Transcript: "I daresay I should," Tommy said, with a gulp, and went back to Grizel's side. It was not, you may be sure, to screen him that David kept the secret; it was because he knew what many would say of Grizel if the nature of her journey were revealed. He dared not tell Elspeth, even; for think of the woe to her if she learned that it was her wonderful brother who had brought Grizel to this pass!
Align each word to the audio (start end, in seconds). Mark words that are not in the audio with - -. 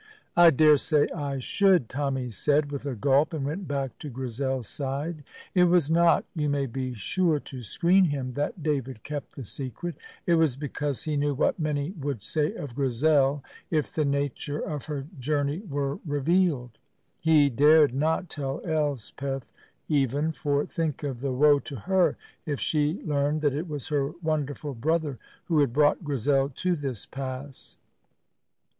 "I 0.35 0.49
daresay 0.49 1.11
I 1.11 1.37
should," 1.37 1.87
Tommy 1.87 2.31
said, 2.31 2.71
with 2.71 2.87
a 2.87 2.95
gulp, 2.95 3.33
and 3.33 3.45
went 3.45 3.67
back 3.67 3.99
to 3.99 4.09
Grizel's 4.09 4.67
side. 4.67 5.23
It 5.53 5.65
was 5.65 5.91
not, 5.91 6.25
you 6.33 6.49
may 6.49 6.65
be 6.65 6.95
sure, 6.95 7.39
to 7.41 7.61
screen 7.61 8.05
him 8.05 8.31
that 8.31 8.63
David 8.63 9.03
kept 9.03 9.35
the 9.35 9.43
secret; 9.43 9.93
it 10.25 10.33
was 10.33 10.57
because 10.57 11.03
he 11.03 11.15
knew 11.15 11.35
what 11.35 11.59
many 11.59 11.91
would 11.91 12.23
say 12.23 12.51
of 12.55 12.73
Grizel 12.73 13.43
if 13.69 13.93
the 13.93 14.03
nature 14.03 14.57
of 14.57 14.85
her 14.85 15.05
journey 15.19 15.59
were 15.59 15.99
revealed. 16.03 16.79
He 17.19 17.51
dared 17.51 17.93
not 17.93 18.27
tell 18.27 18.59
Elspeth, 18.65 19.51
even; 19.87 20.31
for 20.31 20.65
think 20.65 21.03
of 21.03 21.19
the 21.21 21.31
woe 21.31 21.59
to 21.59 21.75
her 21.75 22.17
if 22.47 22.59
she 22.59 22.97
learned 23.05 23.41
that 23.41 23.53
it 23.53 23.67
was 23.67 23.89
her 23.89 24.13
wonderful 24.23 24.73
brother 24.73 25.19
who 25.45 25.59
had 25.59 25.71
brought 25.71 26.03
Grizel 26.03 26.49
to 26.55 26.75
this 26.75 27.05
pass! 27.05 27.77